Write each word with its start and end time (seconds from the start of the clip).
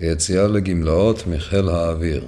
ליציאה 0.00 0.46
לגמלאות 0.46 1.26
מחיל 1.26 1.68
האוויר. 1.68 2.24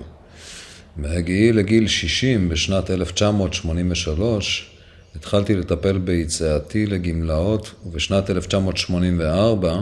בהגיעי 0.96 1.52
לגיל 1.52 1.88
60 1.88 2.48
בשנת 2.48 2.90
1983, 2.90 4.70
התחלתי 5.16 5.54
לטפל 5.54 5.98
ביציאתי 5.98 6.86
לגמלאות, 6.86 7.74
ובשנת 7.86 8.30
1984 8.30 9.80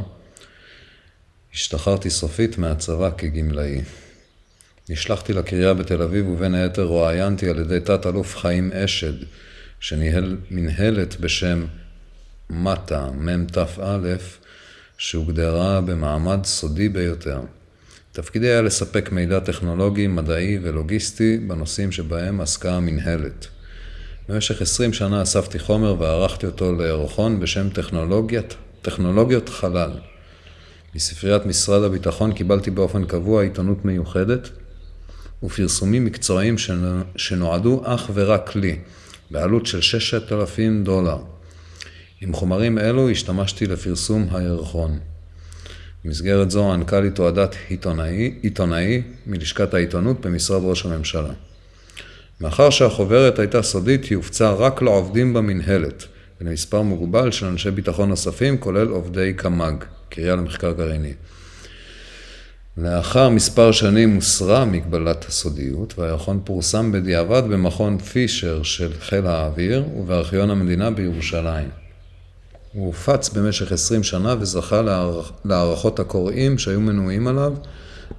השתחררתי 1.55 2.11
סופית 2.11 2.59
מהצבא 2.59 3.11
כגמלאי. 3.19 3.81
נשלחתי 4.89 5.33
לקריה 5.33 5.75
בתל 5.75 6.03
אביב, 6.03 6.29
ובין 6.29 6.55
היתר 6.55 6.85
רואיינתי 6.85 7.49
על 7.49 7.59
ידי 7.59 7.81
תת-אלוף 7.81 8.37
חיים 8.37 8.73
אשד, 8.73 9.13
שניהל 9.81 10.37
מנהלת 10.51 11.21
בשם 11.21 11.67
מט"א, 12.51 13.11
מ"תא, 13.11 13.65
שהוגדרה 14.99 15.81
במעמד 15.81 16.45
סודי 16.45 16.89
ביותר. 16.89 17.41
תפקידי 18.17 18.49
היה 18.49 18.63
לספק 18.63 19.13
מידע 19.13 19.41
טכנולוגי, 19.41 20.07
מדעי 20.07 20.59
ולוגיסטי 20.63 21.39
בנושאים 21.39 21.93
שבהם 21.93 22.41
עסקה 22.41 22.75
המנהלת. 22.75 23.47
במשך 24.29 24.63
עשרים 24.63 24.93
שנה 24.93 25.23
אספתי 25.23 25.59
חומר 25.59 26.01
וערכתי 26.01 26.47
אותו 26.47 26.73
לירחון 26.73 27.41
בשם 27.41 27.69
טכנולוגיית, 27.69 28.55
טכנולוגיות 28.83 29.49
חלל. 29.49 29.91
מספריית 30.95 31.47
משרד 31.47 31.83
הביטחון 31.83 32.33
קיבלתי 32.33 32.71
באופן 32.71 33.05
קבוע 33.05 33.43
עיתונות 33.43 33.85
מיוחדת 33.85 34.49
ופרסומים 35.43 36.05
מקצועיים 36.05 36.57
שנועדו 37.17 37.83
אך 37.85 38.11
ורק 38.15 38.57
לי, 38.57 38.79
בעלות 39.31 39.67
של 39.67 39.81
ששת 39.81 40.33
אלפים 40.33 40.85
דולר. 40.85 41.19
עם 42.21 42.33
חומרים 42.33 42.79
אלו 42.79 43.11
השתמשתי 43.11 43.67
לפרסום 43.67 44.29
הירחון. 44.31 44.99
במסגרת 46.07 46.51
זו 46.51 46.73
ענקה 46.73 47.01
לי 47.01 47.11
תועדת 47.11 47.55
עיתונאי, 47.69 48.35
עיתונאי 48.43 49.03
מלשכת 49.27 49.75
העיתונות 49.75 50.27
במשרד 50.27 50.61
ראש 50.65 50.87
הממשלה. 50.87 51.33
מאחר 52.41 52.71
שהחוברת 52.71 53.39
הייתה 53.39 53.63
סודית, 53.63 54.05
היא 54.05 54.17
הופצה 54.17 54.53
רק 54.53 54.83
לעובדים 54.83 55.35
במנהלת 55.35 56.05
ולמספר 56.41 56.83
מוגבל 56.83 57.31
של 57.31 57.47
אנשי 57.47 57.71
ביטחון 57.71 58.09
נוספים, 58.09 58.59
כולל 58.59 58.89
עובדי 58.89 59.33
קמ"ג, 59.37 59.85
קריה 60.09 60.37
למחקר 60.37 60.73
גרעיני. 60.73 61.13
לאחר 62.77 63.29
מספר 63.29 63.73
שנים 63.73 64.15
הוסרה 64.15 64.65
מגבלת 64.65 65.25
הסודיות, 65.25 65.99
והירחון 65.99 66.41
פורסם 66.45 66.93
בדיעבד 66.93 67.43
במכון 67.51 67.99
פישר 67.99 68.63
של 68.63 68.93
חיל 69.01 69.27
האוויר 69.27 69.85
ובארכיון 69.97 70.51
המדינה 70.51 70.91
בירושלים. 70.91 71.86
הוא 72.77 72.87
הופץ 72.87 73.29
במשך 73.29 73.73
עשרים 73.73 74.03
שנה 74.03 74.35
וזכה 74.41 74.83
להערכות 75.45 76.01
הקוראים 76.01 76.59
שהיו 76.59 76.81
מנויים 76.81 77.27
עליו 77.27 77.53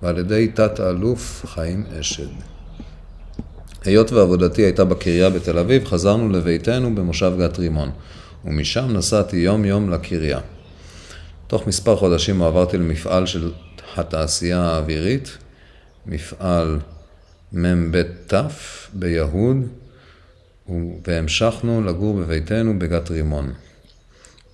ועל 0.02 0.18
ידי 0.18 0.48
תת-אלוף 0.54 1.46
חיים 1.46 1.84
אשד. 2.00 2.28
היות 3.86 4.12
ועבודתי 4.12 4.62
הייתה 4.62 4.86
בקריה 4.86 5.30
בתל 5.30 5.58
אביב, 5.58 5.86
חזרנו 5.86 6.30
לביתנו 6.30 6.96
במושב 6.96 7.34
גת 7.40 7.60
רימון, 7.60 7.92
ומשם 8.46 8.88
נסעתי 8.92 9.38
יום 9.38 9.66
יום 9.66 9.90
לקריה. 9.90 10.40
תוך 11.48 11.68
מספר 11.68 11.96
חודשים 11.96 12.42
עברתי 12.42 12.78
למפעל 12.78 13.26
של 13.26 13.52
התעשייה 13.98 14.62
האווירית, 14.62 15.38
מפעל 16.06 16.80
מ"ב 17.54 18.02
ת' 18.28 18.34
ביהוד, 18.94 19.58
והמשכנו 21.08 21.84
לגור 21.84 22.14
בביתנו 22.14 22.80
בגת 22.80 23.12
רימון. 23.12 23.54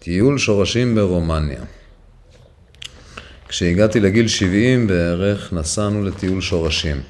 טיול 0.03 0.37
שורשים 0.37 0.95
ברומניה. 0.95 1.61
כשהגעתי 3.47 3.99
לגיל 3.99 4.27
70 4.27 4.87
בערך, 4.87 5.53
נסענו 5.53 6.03
לטיול 6.03 6.41
שורשים. 6.41 7.01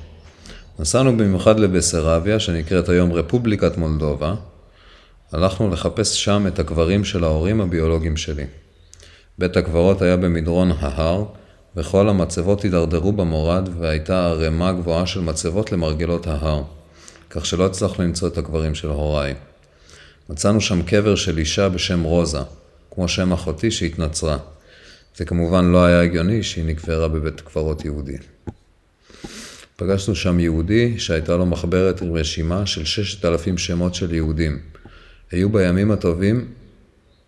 נסענו 0.80 1.18
במיוחד 1.18 1.60
לבסרביה, 1.60 2.40
שנקראת 2.40 2.90
היום 2.90 3.14
רפובליקת 3.14 3.78
מולדובה. 3.78 4.36
הלכנו 5.32 5.70
לחפש 5.70 6.24
שם 6.24 6.48
את 6.48 6.60
הקברים 6.60 7.04
של 7.04 7.24
ההורים 7.24 7.62
הביולוגיים 7.62 8.18
שלי. 8.18 8.46
בית 9.38 9.58
הקברות 9.58 10.02
היה 10.02 10.18
במדרון 10.18 10.72
ההר, 10.80 11.26
וכל 11.76 12.10
המצבות 12.10 12.62
הידרדרו 12.62 13.12
במורד, 13.12 13.70
והייתה 13.80 14.26
ערימה 14.26 14.74
גבוהה 14.74 15.06
של 15.06 15.22
מצבות 15.22 15.72
למרגלות 15.72 16.28
ההר, 16.28 16.64
כך 17.30 17.46
שלא 17.46 17.66
הצלחנו 17.66 18.04
למצוא 18.04 18.28
את 18.28 18.38
הקברים 18.38 18.76
של 18.76 18.88
הוריי. 18.88 19.34
מצאנו 20.30 20.62
שם 20.62 20.82
קבר 20.82 21.16
של 21.16 21.38
אישה 21.38 21.70
בשם 21.70 22.04
רוזה, 22.04 22.40
כמו 22.96 23.08
שם 23.08 23.34
אחותי 23.34 23.72
שהתנצרה. 23.72 24.38
זה 25.16 25.26
כמובן 25.26 25.66
לא 25.66 25.86
היה 25.86 26.02
הגיוני 26.02 26.44
שהיא 26.44 26.66
נקברה 26.66 27.08
בבית 27.08 27.42
קברות 27.42 27.86
יהודי. 27.86 28.18
פגשנו 29.76 30.16
שם 30.16 30.40
יהודי 30.40 31.00
שהייתה 31.00 31.38
לו 31.38 31.46
מחברת 31.46 32.02
עם 32.02 32.14
רשימה 32.14 32.66
של 32.66 32.86
ששת 32.86 33.26
אלפים 33.26 33.58
שמות 33.58 33.96
של 33.96 34.14
יהודים. 34.14 34.60
היו 35.32 35.50
בימים 35.50 35.92
הטובים 35.92 36.48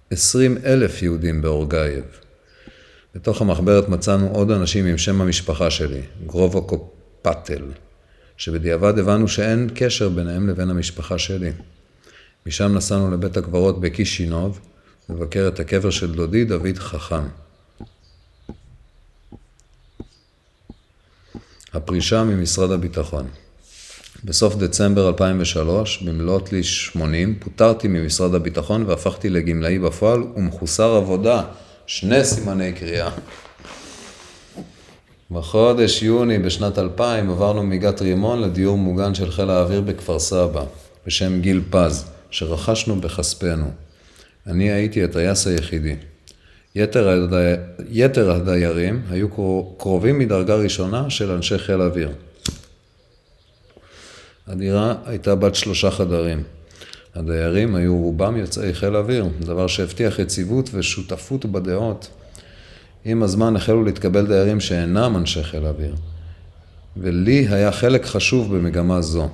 עשרים 0.10 0.58
אלף 0.66 1.02
יהודים 1.02 1.42
באורגייב. 1.42 2.04
בתוך 3.16 3.42
המחברת 3.42 3.90
מצאנו 3.90 4.30
עוד 4.34 4.52
אנשים 4.52 4.86
עם 4.86 4.98
שם 4.98 5.22
המשפחה 5.22 5.70
שלי, 5.70 6.02
גרובו 6.26 6.68
קופטל, 6.68 7.64
שבדיעבד 8.38 9.00
הבנו 9.00 9.28
שאין 9.28 9.70
קשר 9.76 10.10
ביניהם 10.10 10.50
לבין 10.50 10.70
המשפחה 10.70 11.18
שלי. 11.18 11.52
משם 12.46 12.74
נסענו 12.76 13.12
לבית 13.12 13.38
הקברות 13.38 13.82
בקישינוב, 13.82 14.60
לבקר 15.10 15.48
את 15.48 15.60
הקבר 15.60 15.90
של 15.90 16.12
דודי 16.12 16.46
דוד 16.46 16.78
חכם. 16.78 17.24
הפרישה 21.74 22.24
ממשרד 22.24 22.72
הביטחון 22.72 23.28
בסוף 24.26 24.56
דצמבר 24.56 25.08
2003, 25.08 26.04
במלאת 26.04 26.52
לי 26.52 26.64
80, 26.64 27.36
פוטרתי 27.40 27.88
ממשרד 27.88 28.36
הביטחון 28.36 28.84
והפכתי 28.88 29.30
לגמלאי 29.30 29.80
בפועל 29.80 30.24
ומחוסר 30.36 30.96
עבודה, 30.96 31.44
שני 31.88 32.24
סימני 32.24 32.74
קריאה. 32.74 33.10
בחודש 35.32 36.04
יוני 36.04 36.40
בשנת 36.40 36.80
2000 36.80 37.30
עברנו 37.30 37.64
מגת 37.64 38.02
רימון 38.02 38.42
לדיור 38.42 38.78
מוגן 38.78 39.16
של 39.16 39.32
חיל 39.32 39.50
האוויר 39.50 39.82
בכפר 39.82 40.20
סבא, 40.20 40.64
בשם 41.08 41.42
גיל 41.42 41.62
פז, 41.70 42.06
שרכשנו 42.32 43.02
בכספנו. 43.02 43.85
אני 44.48 44.72
הייתי 44.72 45.04
הטייס 45.04 45.48
היחידי. 45.48 45.96
יתר, 46.76 47.10
הדי... 47.10 47.54
יתר 47.90 48.32
הדיירים 48.32 49.02
היו 49.10 49.28
קרובים 49.78 50.20
מדרגה 50.20 50.56
ראשונה 50.56 51.10
של 51.10 51.32
אנשי 51.32 51.58
חיל 51.58 51.82
אוויר. 51.82 52.12
הדירה 54.48 54.96
הייתה 55.06 55.36
בת 55.36 55.56
שלושה 55.56 55.92
חדרים. 55.92 56.44
הדיירים 57.16 57.76
היו 57.76 57.98
רובם 57.98 58.38
יוצאי 58.38 58.74
חיל 58.74 58.96
אוויר, 58.96 59.26
דבר 59.40 59.68
שהבטיח 59.68 60.20
יציבות 60.20 60.70
ושותפות 60.74 61.46
בדעות. 61.46 62.10
עם 63.06 63.24
הזמן 63.24 63.56
החלו 63.56 63.84
להתקבל 63.84 64.28
דיירים 64.28 64.60
שאינם 64.60 65.16
אנשי 65.18 65.44
חיל 65.44 65.66
אוויר, 65.66 65.96
ולי 66.98 67.48
היה 67.50 67.72
חלק 67.72 68.06
חשוב 68.06 68.56
במגמה 68.56 69.02
זו. 69.02 69.30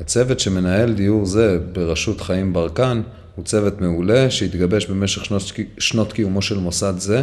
הצוות 0.00 0.40
שמנהל 0.40 0.92
דיור 0.92 1.26
זה 1.26 1.58
בראשות 1.72 2.20
חיים 2.20 2.52
ברקן 2.52 3.02
הוא 3.34 3.44
צוות 3.44 3.80
מעולה 3.80 4.30
שהתגבש 4.30 4.86
במשך 4.86 5.24
שנות, 5.24 5.42
שנות 5.78 6.12
קיומו 6.12 6.42
של 6.42 6.58
מוסד 6.58 6.94
זה 6.98 7.22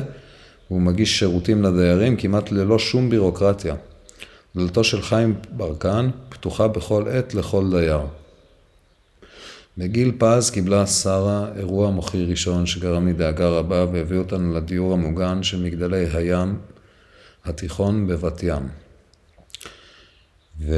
והוא 0.70 0.82
מגיש 0.82 1.20
שירותים 1.20 1.64
לדיירים 1.64 2.16
כמעט 2.16 2.52
ללא 2.52 2.80
שום 2.80 3.10
בירוקרטיה. 3.10 3.76
דלתו 4.56 4.84
של 4.84 5.02
חיים 5.02 5.36
ברקן 5.50 6.10
פתוחה 6.30 6.68
בכל 6.68 7.08
עת 7.08 7.34
לכל 7.34 7.70
דייר. 7.72 8.02
בגיל 9.78 10.12
פז 10.18 10.50
קיבלה 10.50 10.88
שרה 10.88 11.48
אירוע 11.58 11.90
מוחי 11.90 12.26
ראשון 12.26 12.66
שגרם 12.66 13.08
לי 13.08 13.14
דאגה 13.14 13.48
רבה 13.48 13.86
והביא 13.92 14.18
אותנו 14.18 14.54
לדיור 14.54 14.94
המוגן 14.94 15.44
של 15.44 15.64
מגדלי 15.64 16.06
הים 16.14 16.58
התיכון 17.46 18.08
בבת 18.08 18.44
ים. 18.44 18.68
ו... 20.60 20.74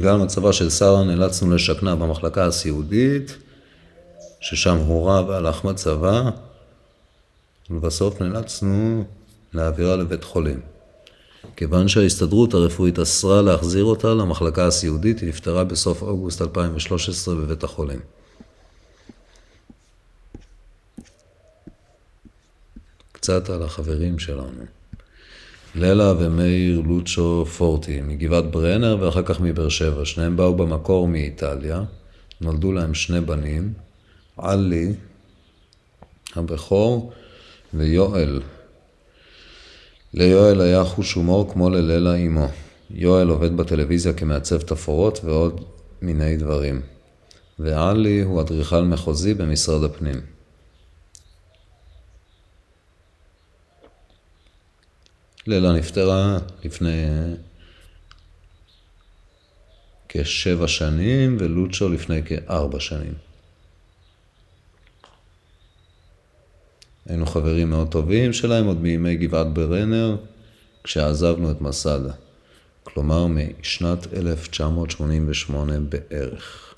בגלל 0.00 0.16
מצבה 0.16 0.52
של 0.52 0.70
שרה 0.70 1.04
נאלצנו 1.04 1.54
לשכנה 1.54 1.96
במחלקה 1.96 2.46
הסיעודית, 2.46 3.36
ששם 4.40 4.76
הורה 4.76 5.24
והלך 5.28 5.64
מצבה, 5.64 6.30
ולבסוף 7.70 8.20
נאלצנו 8.20 9.04
להעבירה 9.52 9.96
לבית 9.96 10.24
חולים. 10.24 10.60
כיוון 11.56 11.88
שההסתדרות 11.88 12.54
הרפואית 12.54 12.98
אסרה 12.98 13.42
להחזיר 13.42 13.84
אותה 13.84 14.14
למחלקה 14.14 14.66
הסיעודית, 14.66 15.20
היא 15.20 15.28
נפטרה 15.28 15.64
בסוף 15.64 16.02
אוגוסט 16.02 16.42
2013 16.42 17.34
בבית 17.34 17.64
החולים. 17.64 18.00
קצת 23.12 23.50
על 23.50 23.62
החברים 23.62 24.18
שלנו. 24.18 24.79
ללה 25.74 26.12
ומאיר 26.18 26.80
לוצ'ו 26.80 27.46
פורטי, 27.46 28.00
מגבעת 28.00 28.50
ברנר 28.50 28.96
ואחר 29.00 29.22
כך 29.22 29.40
מבאר 29.40 29.68
שבע. 29.68 30.04
שניהם 30.04 30.36
באו 30.36 30.54
במקור 30.54 31.08
מאיטליה, 31.08 31.82
נולדו 32.40 32.72
להם 32.72 32.94
שני 32.94 33.20
בנים, 33.20 33.72
עלי 34.36 34.92
הבכור, 36.36 37.12
ויואל. 37.74 38.40
ליואל 40.14 40.60
היה 40.60 40.84
חוש 40.84 41.12
הומור 41.12 41.52
כמו 41.52 41.70
ללילה 41.70 42.14
אמו. 42.14 42.48
יואל 42.90 43.28
עובד 43.28 43.56
בטלוויזיה 43.56 44.12
כמעצב 44.12 44.60
תפאורות 44.60 45.20
ועוד 45.24 45.64
מיני 46.02 46.36
דברים. 46.36 46.80
ועלי 47.58 48.20
הוא 48.20 48.40
אדריכל 48.40 48.82
מחוזי 48.82 49.34
במשרד 49.34 49.84
הפנים. 49.84 50.20
לילה 55.50 55.72
נפטרה 55.72 56.38
לפני 56.64 57.06
כשבע 60.08 60.68
שנים, 60.68 61.36
ולוצ'ו 61.40 61.88
לפני 61.88 62.22
כארבע 62.22 62.80
שנים. 62.80 63.14
היינו 67.06 67.26
חברים 67.26 67.70
מאוד 67.70 67.88
טובים 67.88 68.32
שלהם 68.32 68.66
עוד 68.66 68.80
מימי 68.80 69.16
גבעת 69.16 69.52
ברנר, 69.52 70.16
כשעזבנו 70.84 71.50
את 71.50 71.60
מסדה. 71.60 72.12
כלומר, 72.82 73.26
משנת 73.26 74.12
1988 74.12 75.72
בערך. 75.80 76.69